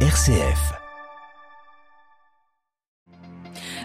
[0.00, 0.85] RCF.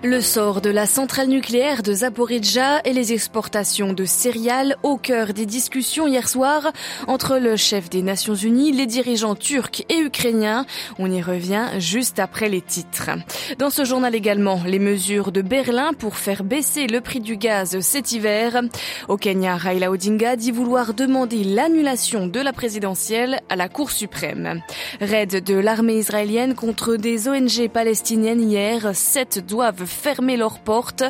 [0.03, 5.31] Le sort de la centrale nucléaire de Zaporizhzhia et les exportations de céréales au cœur
[5.31, 6.71] des discussions hier soir
[7.05, 10.65] entre le chef des Nations Unies, les dirigeants turcs et ukrainiens.
[10.97, 13.11] On y revient juste après les titres.
[13.59, 17.79] Dans ce journal également, les mesures de Berlin pour faire baisser le prix du gaz
[17.81, 18.59] cet hiver.
[19.07, 24.63] Au Kenya, Raila Odinga dit vouloir demander l'annulation de la présidentielle à la Cour suprême.
[24.99, 28.95] Raid de l'armée israélienne contre des ONG palestiniennes hier.
[28.95, 31.03] Sept doivent fermer leurs portes.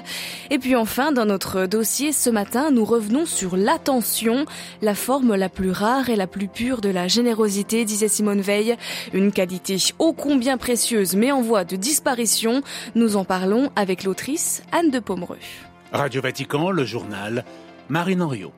[0.50, 4.46] Et puis enfin, dans notre dossier ce matin, nous revenons sur l'attention,
[4.82, 8.76] la forme la plus rare et la plus pure de la générosité, disait Simone Veil.
[9.14, 12.62] Une qualité ô combien précieuse mais en voie de disparition.
[12.96, 15.38] Nous en parlons avec l'autrice Anne de Pomereux.
[15.92, 17.46] Radio Vatican, le journal,
[17.90, 18.54] Marine Henriot.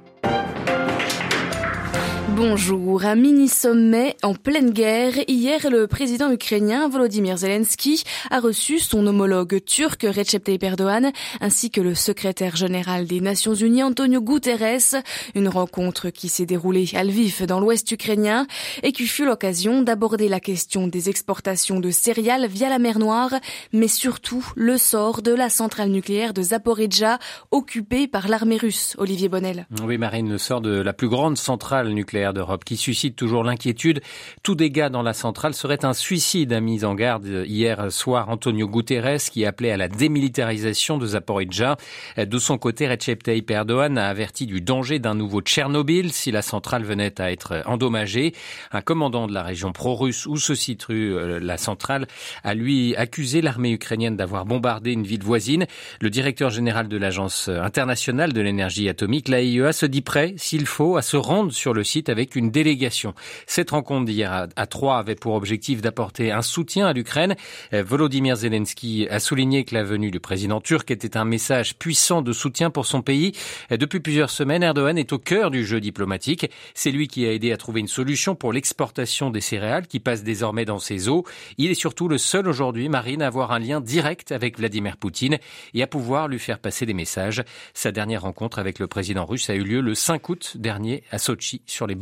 [2.36, 3.05] Bonjour.
[3.05, 5.14] Un mini-sommet en pleine guerre.
[5.28, 11.70] Hier, le président ukrainien Volodymyr Zelensky a reçu son homologue turc Recep Tayyip Erdogan ainsi
[11.70, 15.03] que le secrétaire général des Nations Unies Antonio Guterres.
[15.36, 18.47] Une rencontre qui s'est déroulée à Lviv dans l'ouest ukrainien
[18.81, 23.36] et qui fut l'occasion d'aborder la question des exportations de céréales via la mer Noire,
[23.73, 27.20] mais surtout le sort de la centrale nucléaire de Zaporizhzhia
[27.52, 28.95] occupée par l'armée russe.
[28.97, 29.68] Olivier Bonnel.
[29.84, 34.02] Oui, Marine, le sort de la plus grande centrale nucléaire d'Europe qui suscite toujours l'inquiétude.
[34.43, 38.67] Tout dégât dans la centrale serait un suicide, a mis en garde hier soir Antonio
[38.67, 41.75] Guterres qui appelait à la démilitarisation de Zaporizhzhia.
[42.17, 46.41] De son côté, Recep Tayyip Erdogan a averti du danger d'un nouveau Tchernobyl si la
[46.41, 48.33] centrale venait à être endommagée.
[48.71, 52.07] Un commandant de la région pro-russe où se situe euh, la centrale
[52.44, 55.66] a lui accusé l'armée ukrainienne d'avoir bombardé une ville voisine.
[55.99, 60.97] Le directeur général de l'Agence internationale de l'énergie atomique, l'AIEA, se dit prêt, s'il faut,
[60.97, 63.14] à se rendre sur le site avec une délégation.
[63.47, 67.36] Cette rencontre d'hier à Troyes avait pour objectif d'apporter un soutien à l'Ukraine.
[67.73, 72.22] Euh, Volodymyr Zelensky a souligné que la venue du président turc était un message puissant
[72.22, 73.34] de soutien pour son pays.
[73.72, 76.50] Euh, depuis plusieurs semaines, Erdogan est au cœur du jeu diplomatique.
[76.74, 80.24] C'est lui qui a aidé à trouver une solution pour l'exportation des céréales qui passent
[80.24, 81.25] désormais dans ses eaux.
[81.57, 85.40] Il est surtout le seul aujourd'hui, Marine, à avoir un lien direct avec Vladimir Poutine
[85.74, 87.44] et à pouvoir lui faire passer des messages.
[87.74, 91.18] Sa dernière rencontre avec le président russe a eu lieu le 5 août dernier à
[91.18, 91.95] Sochi sur les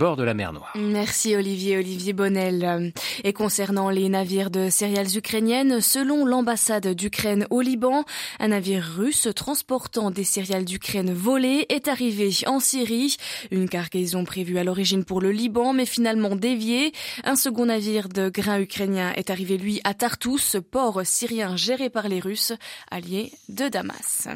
[0.73, 2.91] Merci Olivier, Olivier Bonnel.
[3.23, 8.03] Et concernant les navires de céréales ukrainiennes, selon l'ambassade d'Ukraine au Liban,
[8.39, 13.17] un navire russe transportant des céréales d'Ukraine volées est arrivé en Syrie.
[13.51, 16.93] Une cargaison prévue à l'origine pour le Liban, mais finalement déviée.
[17.23, 22.09] Un second navire de grains ukrainien est arrivé, lui, à Tartous, port syrien géré par
[22.09, 22.53] les Russes,
[22.89, 24.29] alliés de Damas.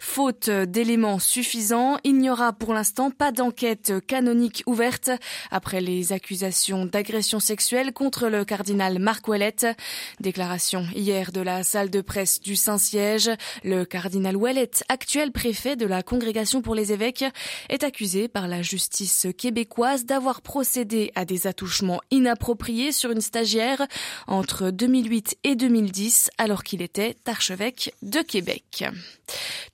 [0.00, 5.10] Faute d'éléments suffisants, il n'y aura pour l'instant pas d'enquête canonique ouverte
[5.50, 9.74] après les accusations d'agression sexuelle contre le cardinal Marc Ouellet.
[10.20, 13.30] Déclaration hier de la salle de presse du Saint-Siège.
[13.64, 17.24] Le cardinal Ouellet, actuel préfet de la Congrégation pour les évêques,
[17.68, 23.86] est accusé par la justice québécoise d'avoir procédé à des attouchements inappropriés sur une stagiaire
[24.26, 28.84] entre 2008 et 2010 alors qu'il était archevêque de Québec.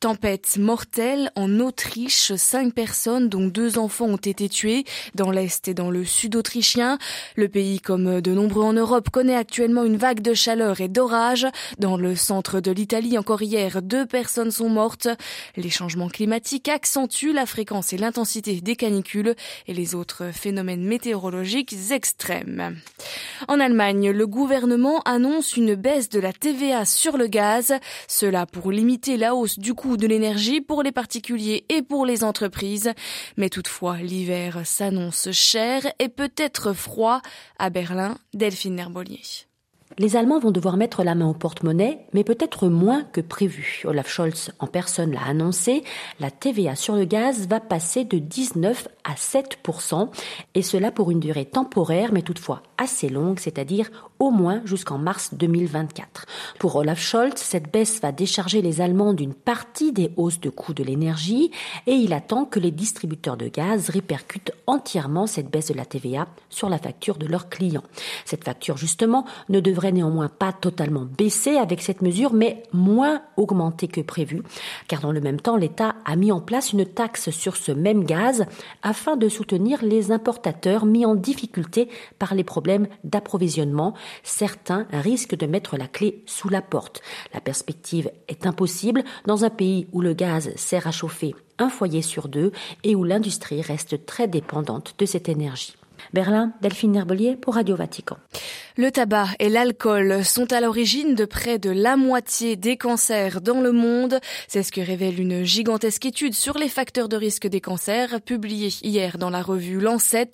[0.00, 2.33] Tempête mortelle en Autriche.
[2.37, 4.84] Cinq personnes, dont deux enfants, ont été tués
[5.15, 6.99] dans l'Est et dans le Sud autrichien.
[7.37, 11.47] Le pays, comme de nombreux en Europe, connaît actuellement une vague de chaleur et d'orage.
[11.78, 15.09] Dans le centre de l'Italie, encore hier, deux personnes sont mortes.
[15.56, 19.34] Les changements climatiques accentuent la fréquence et l'intensité des canicules
[19.66, 22.77] et les autres phénomènes météorologiques extrêmes.
[23.47, 27.75] En Allemagne, le gouvernement annonce une baisse de la TVA sur le gaz.
[28.06, 32.25] Cela pour limiter la hausse du coût de l'énergie pour les particuliers et pour les
[32.25, 32.93] entreprises.
[33.37, 37.21] Mais toutefois, l'hiver s'annonce cher et peut-être froid.
[37.59, 39.21] À Berlin, Delphine Nerbolier.
[39.97, 43.83] Les Allemands vont devoir mettre la main au porte-monnaie, mais peut-être moins que prévu.
[43.84, 45.83] Olaf Scholz en personne l'a annoncé,
[46.21, 49.59] la TVA sur le gaz va passer de 19 à 7
[50.55, 55.34] et cela pour une durée temporaire, mais toutefois assez longue, c'est-à-dire au moins jusqu'en mars
[55.34, 56.26] 2024.
[56.59, 60.74] Pour Olaf Scholz, cette baisse va décharger les Allemands d'une partie des hausses de coûts
[60.74, 61.50] de l'énergie
[61.86, 66.26] et il attend que les distributeurs de gaz répercutent entièrement cette baisse de la TVA
[66.50, 67.84] sur la facture de leurs clients.
[68.24, 73.88] Cette facture, justement, ne devrait néanmoins pas totalement baisser avec cette mesure, mais moins augmenter
[73.88, 74.42] que prévu,
[74.88, 78.04] car dans le même temps, l'État a mis en place une taxe sur ce même
[78.04, 78.47] gaz
[78.82, 81.88] afin de soutenir les importateurs mis en difficulté
[82.18, 83.94] par les problèmes d'approvisionnement.
[84.22, 87.01] Certains risquent de mettre la clé sous la porte.
[87.33, 92.03] La perspective est impossible dans un pays où le gaz sert à chauffer un foyer
[92.03, 92.53] sur deux
[92.84, 95.78] et où l'industrie reste très dépendante de cette énergie.
[96.13, 98.16] Berlin, Delphine Herbelier pour Radio Vatican.
[98.77, 103.60] Le tabac et l'alcool sont à l'origine de près de la moitié des cancers dans
[103.60, 104.21] le monde.
[104.47, 108.72] C'est ce que révèle une gigantesque étude sur les facteurs de risque des cancers publiée
[108.83, 110.31] hier dans la revue Lancet.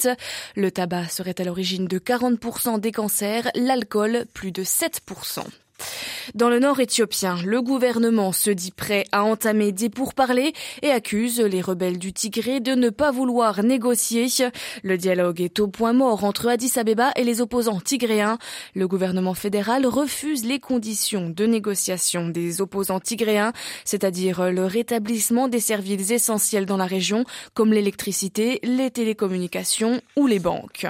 [0.57, 5.45] Le tabac serait à l'origine de 40% des cancers, l'alcool plus de 7%.
[6.35, 11.41] Dans le nord éthiopien, le gouvernement se dit prêt à entamer des pourparlers et accuse
[11.41, 14.27] les rebelles du Tigré de ne pas vouloir négocier.
[14.83, 18.39] Le dialogue est au point mort entre Addis Abeba et les opposants tigréens.
[18.75, 23.53] Le gouvernement fédéral refuse les conditions de négociation des opposants tigréens,
[23.85, 30.39] c'est-à-dire le rétablissement des services essentiels dans la région comme l'électricité, les télécommunications ou les
[30.39, 30.87] banques.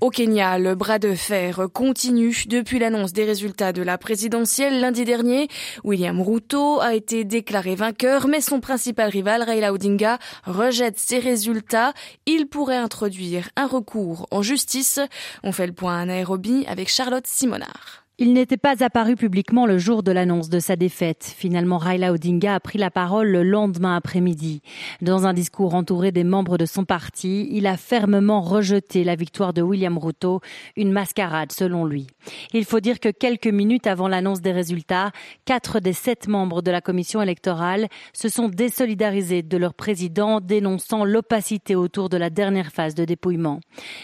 [0.00, 5.04] Au Kenya, le bras de fer continue depuis l'annonce des résultats de la présidentielle lundi
[5.04, 5.48] dernier.
[5.84, 11.92] William Ruto a été déclaré vainqueur, mais son principal rival, Raila Odinga, rejette ces résultats.
[12.26, 15.00] Il pourrait introduire un recours en justice.
[15.42, 18.06] On fait le point à Nairobi avec Charlotte Simonard.
[18.22, 21.34] Il n'était pas apparu publiquement le jour de l'annonce de sa défaite.
[21.38, 24.60] Finalement, Raila Odinga a pris la parole le lendemain après-midi.
[25.00, 29.54] Dans un discours entouré des membres de son parti, il a fermement rejeté la victoire
[29.54, 30.42] de William Ruto,
[30.76, 32.08] une mascarade selon lui.
[32.52, 35.12] Il faut dire que quelques minutes avant l'annonce des résultats,
[35.46, 41.06] quatre des sept membres de la commission électorale se sont désolidarisés de leur président, dénonçant
[41.06, 43.60] l'opacité autour de la dernière phase de dépouillement.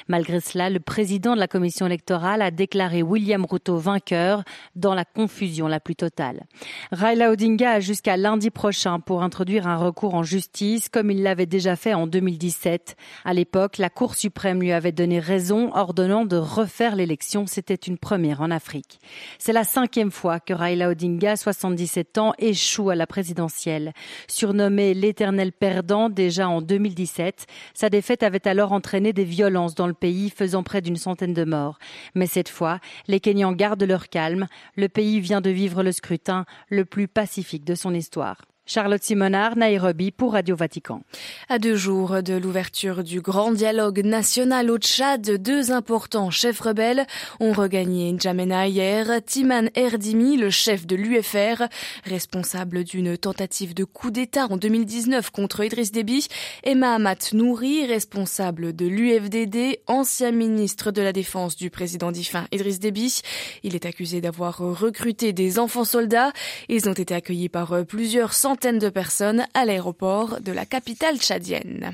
[0.09, 5.05] Malgré cela, le président de la commission électorale a déclaré William Ruto vainqueur dans la
[5.05, 6.45] confusion la plus totale.
[6.93, 11.47] Raila Odinga a jusqu'à lundi prochain pour introduire un recours en justice comme il l'avait
[11.47, 12.97] déjà fait en 2017.
[13.25, 17.47] À l'époque, la Cour suprême lui avait donné raison ordonnant de refaire l'élection.
[17.47, 19.01] C'était une première en Afrique.
[19.39, 23.93] C'est la cinquième fois que Raila Odinga, 77 ans, échoue à la présidentielle.
[24.29, 29.95] Surnommé l'éternel perdant déjà en 2017, sa défaite avait alors entraîné des violences dans le
[29.95, 31.79] pays, faisant près d'une centaine de morts.
[32.15, 34.47] Mais cette fois, les Kenyans gardent leur calme.
[34.77, 38.43] Le pays vient de vivre le scrutin le plus pacifique de son histoire.
[38.69, 41.03] Charlotte Simonard, Nairobi pour Radio Vatican.
[41.49, 47.07] À deux jours de l'ouverture du grand dialogue national au Tchad, deux importants chefs rebelles
[47.39, 49.07] ont regagné N'Djamena hier.
[49.25, 51.63] Timan Erdimi, le chef de l'UFR,
[52.07, 56.27] responsable d'une tentative de coup d'État en 2019 contre Idriss Déby,
[56.65, 62.81] et Mahamat Nouri, responsable de l'UFDD, ancien ministre de la Défense du président défunt Idriss
[62.81, 63.21] Déby.
[63.63, 66.33] Il est accusé d'avoir recruté des enfants soldats.
[66.69, 71.93] Ils ont été accueillis par plusieurs centaines de personnes à l'aéroport de la capitale tchadienne.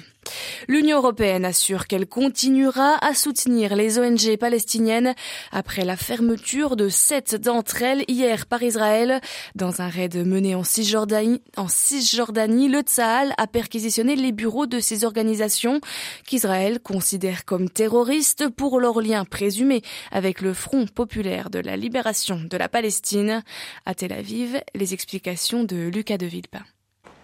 [0.69, 5.15] L'Union européenne assure qu'elle continuera à soutenir les ONG palestiniennes
[5.51, 9.21] après la fermeture de sept d'entre elles hier par Israël.
[9.55, 15.81] Dans un raid mené en Cisjordanie, le Tzahal a perquisitionné les bureaux de ces organisations
[16.27, 22.41] qu'Israël considère comme terroristes pour leur lien présumé avec le Front populaire de la libération
[22.49, 23.43] de la Palestine.
[23.85, 26.63] À Tel Aviv, les explications de Lucas de Villepin.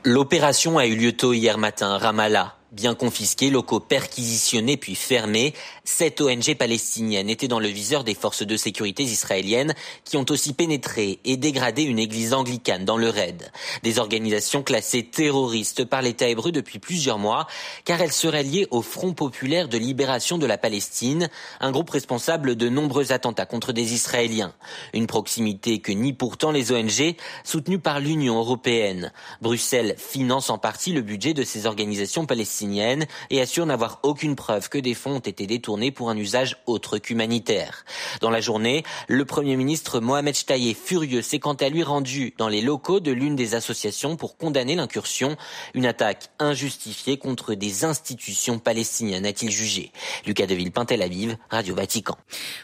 [0.05, 2.58] L'opération a eu lieu tôt hier matin Ramallah.
[2.71, 5.55] Bien confisqués, locaux perquisitionnés puis fermés,
[5.89, 9.75] sept ONG palestiniennes étaient dans le viseur des forces de sécurité israéliennes
[10.05, 13.51] qui ont aussi pénétré et dégradé une église anglicane dans le raid.
[13.83, 17.47] Des organisations classées terroristes par l'État hébreu depuis plusieurs mois
[17.87, 22.55] car elles seraient liées au Front populaire de libération de la Palestine, un groupe responsable
[22.55, 24.53] de nombreux attentats contre des Israéliens.
[24.93, 29.11] Une proximité que nient pourtant les ONG soutenues par l'Union européenne.
[29.41, 34.69] Bruxelles finance en partie le budget de ces organisations palestiniennes et assure n'avoir aucune preuve
[34.69, 37.85] que des fonds ont été détournés pour un usage autre qu'humanitaire.
[38.21, 42.49] Dans la journée, le Premier ministre Mohamed Chtaye, furieux, s'est quant à lui rendu dans
[42.49, 45.37] les locaux de l'une des associations pour condamner l'incursion,
[45.75, 49.93] une attaque injustifiée contre des institutions palestiniennes, a-t-il jugé.
[50.27, 52.17] Lucas Deville, Tel Aviv, Radio Vatican.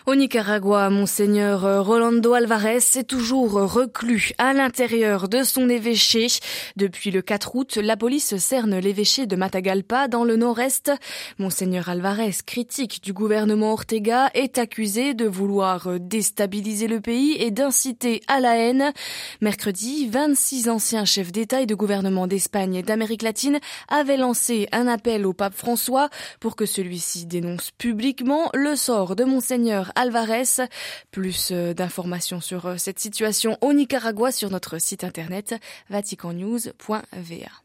[0.06, 6.26] Au Nicaragua, Monseigneur Rolando Alvarez est toujours reclus à l'intérieur de son évêché.
[6.76, 10.90] Depuis le 4 août, la police cerne l'évêché de Matagalpa dans le nord-est.
[11.38, 18.23] Monseigneur Alvarez, critique du gouvernement Ortega, est accusé de vouloir déstabiliser le pays et d'inciter
[18.29, 18.95] à la haine.
[19.43, 24.87] Mercredi, 26 anciens chefs d'État et de gouvernement d'Espagne et d'Amérique latine avaient lancé un
[24.87, 26.09] appel au pape François
[26.41, 30.67] pour que celui-ci dénonce publiquement le sort de Monseigneur Alvarez.
[31.11, 35.57] Plus d'informations sur cette situation au Nicaragua sur notre site internet
[35.91, 37.63] vaticannews.va.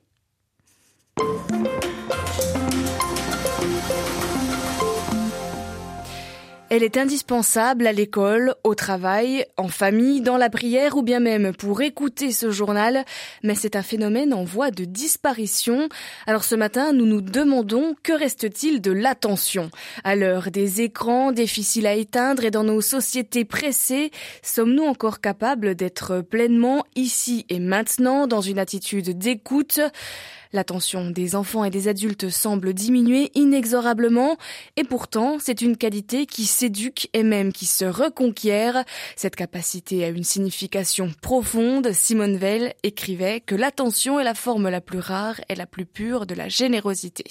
[6.72, 11.52] Elle est indispensable à l'école, au travail, en famille, dans la prière ou bien même
[11.52, 13.06] pour écouter ce journal,
[13.42, 15.90] mais c'est un phénomène en voie de disparition.
[16.28, 19.72] Alors ce matin, nous nous demandons que reste-t-il de l'attention?
[20.04, 24.12] À l'heure des écrans difficiles à éteindre et dans nos sociétés pressées,
[24.44, 29.80] sommes-nous encore capables d'être pleinement ici et maintenant dans une attitude d'écoute?
[30.52, 34.36] L'attention des enfants et des adultes semble diminuer inexorablement
[34.78, 38.84] et pourtant c'est une qualité qui s'éduque et même qui se reconquiert.
[39.16, 41.92] Cette capacité a une signification profonde.
[41.94, 46.26] Simone Veil écrivait que l'attention est la forme la plus rare et la plus pure
[46.26, 47.26] de la générosité.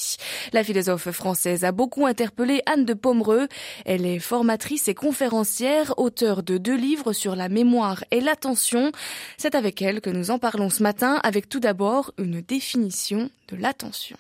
[0.53, 3.49] La philosophe française a beaucoup interpellé Anne de Pomereux.
[3.85, 8.93] Elle est formatrice et conférencière, auteure de deux livres sur la mémoire et l'attention.
[9.39, 13.57] C'est avec elle que nous en parlons ce matin avec tout d'abord une définition de
[13.57, 14.17] l'attention.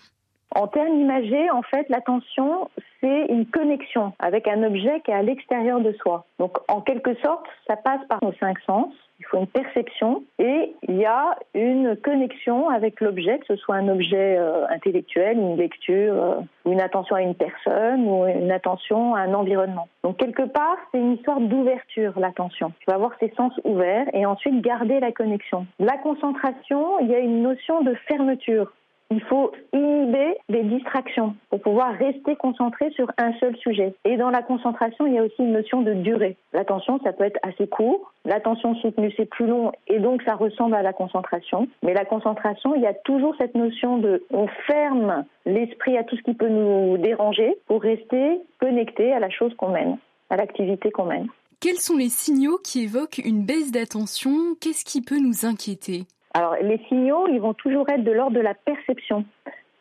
[0.54, 5.23] En termes imagés, en fait, l'attention, c'est une connexion avec un objet qui est à
[5.23, 6.25] l'extérieur de soi.
[6.38, 8.92] Donc, en quelque sorte, ça passe par nos cinq sens.
[9.20, 13.75] Il faut une perception et il y a une connexion avec l'objet, que ce soit
[13.75, 19.16] un objet euh, intellectuel, une lecture, euh, une attention à une personne, ou une attention
[19.16, 19.88] à un environnement.
[20.04, 22.72] Donc, quelque part, c'est une histoire d'ouverture, l'attention.
[22.78, 25.66] Tu vas avoir ses sens ouverts et ensuite garder la connexion.
[25.80, 28.72] La concentration, il y a une notion de fermeture
[29.10, 33.94] il faut inhiber les distractions pour pouvoir rester concentré sur un seul sujet.
[34.04, 36.36] Et dans la concentration, il y a aussi une notion de durée.
[36.52, 38.12] L'attention, ça peut être assez court.
[38.24, 41.68] L'attention soutenue, c'est plus long et donc ça ressemble à la concentration.
[41.82, 46.16] Mais la concentration, il y a toujours cette notion de on ferme l'esprit à tout
[46.16, 49.96] ce qui peut nous déranger pour rester connecté à la chose qu'on mène,
[50.28, 51.28] à l'activité qu'on mène.
[51.60, 54.54] Quels sont les signaux qui évoquent une baisse d'attention?
[54.60, 56.04] Qu'est-ce qui peut nous inquiéter?
[56.35, 59.25] Alors, les signaux, ils vont toujours être de l'ordre de la perception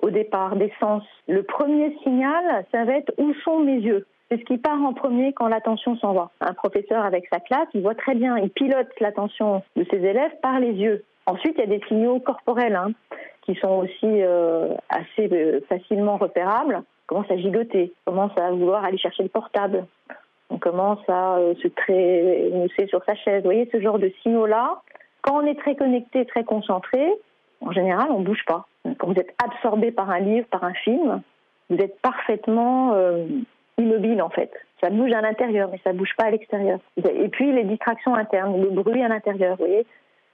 [0.01, 1.03] au départ, des sens.
[1.27, 4.93] Le premier signal, ça va être où sont mes yeux c'est ce qui part en
[4.93, 6.31] premier quand l'attention s'en va.
[6.41, 10.33] Un professeur avec sa classe, il voit très bien, il pilote l'attention de ses élèves
[10.41, 11.03] par les yeux.
[11.25, 12.91] Ensuite, il y a des signaux corporels hein,
[13.43, 16.75] qui sont aussi euh, assez euh, facilement repérables.
[16.75, 19.85] On commence à gigoter, on commence à vouloir aller chercher le portable,
[20.49, 23.43] on commence à euh, se trémousser sur sa chaise.
[23.43, 24.81] Vous voyez, ce genre de signaux-là,
[25.27, 27.05] quand on est très connecté, très concentré,
[27.61, 28.67] en général, on ne bouge pas.
[28.97, 31.21] Quand vous êtes absorbé par un livre, par un film,
[31.69, 33.25] vous êtes parfaitement euh,
[33.77, 34.51] immobile en fait.
[34.81, 36.79] Ça bouge à l'intérieur, mais ça ne bouge pas à l'extérieur.
[36.97, 39.85] Et puis les distractions internes, le bruit à l'intérieur, vous voyez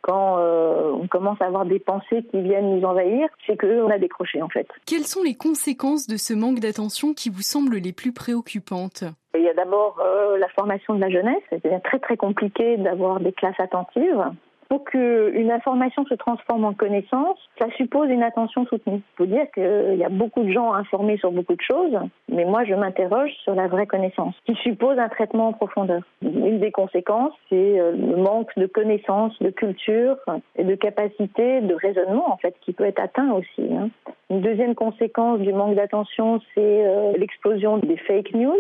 [0.02, 3.98] quand euh, on commence à avoir des pensées qui viennent nous envahir, c'est qu'on a
[3.98, 4.68] décroché en fait.
[4.86, 9.06] Quelles sont les conséquences de ce manque d'attention qui vous semblent les plus préoccupantes?
[9.34, 11.42] Il y a d'abord euh, la formation de la jeunesse.
[11.50, 14.26] C'est très très compliqué d'avoir des classes attentives
[14.70, 18.98] pour qu'une information se transforme en connaissance, ça suppose une attention soutenue.
[18.98, 21.98] Il faut dire qu'il y a beaucoup de gens informés sur beaucoup de choses,
[22.30, 26.02] mais moi je m'interroge sur la vraie connaissance, qui suppose un traitement en profondeur.
[26.22, 30.18] Une des conséquences, c'est euh, le manque de connaissances, de culture
[30.56, 33.74] et de capacité de raisonnement en fait, qui peut être atteint aussi.
[33.74, 33.90] Hein.
[34.30, 38.60] Une deuxième conséquence du manque d'attention, c'est euh, l'explosion des fake news.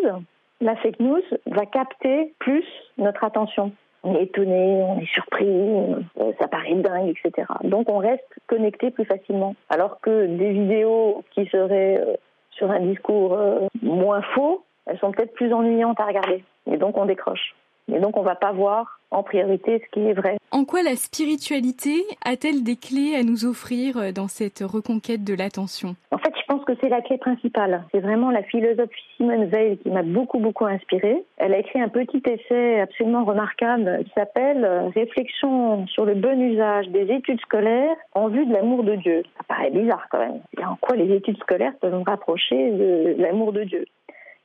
[0.62, 2.66] La fake news va capter plus
[2.98, 3.72] notre attention
[4.04, 7.48] on est étonné, on est surpris, euh, ça paraît dingue, etc.
[7.64, 9.56] Donc on reste connecté plus facilement.
[9.70, 12.16] Alors que des vidéos qui seraient euh,
[12.52, 16.44] sur un discours euh, moins faux, elles sont peut-être plus ennuyantes à regarder.
[16.70, 17.56] Et donc on décroche.
[17.92, 20.38] Et donc on va pas voir en priorité ce qui est vrai.
[20.52, 25.96] En quoi la spiritualité a-t-elle des clés à nous offrir dans cette reconquête de l'attention?
[26.44, 27.84] Je pense que c'est la clé principale.
[27.92, 31.24] C'est vraiment la philosophe Simone Veil qui m'a beaucoup beaucoup inspirée.
[31.38, 36.90] Elle a écrit un petit essai absolument remarquable qui s'appelle Réflexion sur le bon usage
[36.90, 39.24] des études scolaires en vue de l'amour de Dieu.
[39.38, 40.42] Ça paraît bizarre quand même.
[40.62, 43.86] En quoi les études scolaires peuvent me rapprocher de l'amour de Dieu?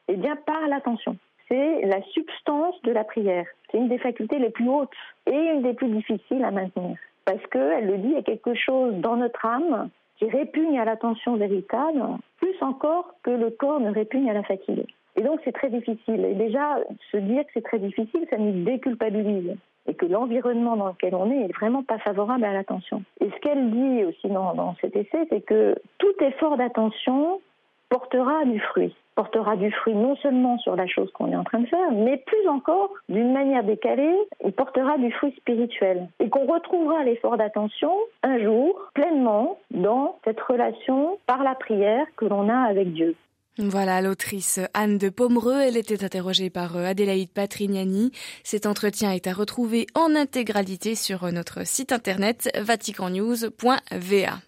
[0.07, 1.17] Eh bien, par l'attention
[1.51, 3.47] c'est la substance de la prière.
[3.71, 4.93] C'est une des facultés les plus hautes
[5.27, 6.97] et une des plus difficiles à maintenir.
[7.25, 9.89] Parce qu'elle le dit, il y a quelque chose dans notre âme
[10.19, 12.03] qui répugne à l'attention véritable,
[12.39, 14.85] plus encore que le corps ne répugne à la fatigue.
[15.17, 16.25] Et donc c'est très difficile.
[16.25, 16.79] Et déjà,
[17.11, 19.57] se dire que c'est très difficile, ça nous déculpabilise.
[19.87, 23.03] Et que l'environnement dans lequel on est est vraiment pas favorable à l'attention.
[23.21, 27.41] Et ce qu'elle dit aussi dans, dans cet essai, c'est que tout effort d'attention
[27.89, 31.59] portera du fruit portera du fruit non seulement sur la chose qu'on est en train
[31.59, 36.07] de faire, mais plus encore, d'une manière décalée, il portera du fruit spirituel.
[36.21, 37.91] Et qu'on retrouvera l'effort d'attention
[38.23, 43.17] un jour pleinement dans cette relation par la prière que l'on a avec Dieu.
[43.59, 45.63] Voilà l'autrice Anne de Pomereux.
[45.63, 48.13] Elle était interrogée par euh, Adélaïde Patrignani.
[48.45, 54.48] Cet entretien est à retrouver en intégralité sur notre site internet vaticannews.va.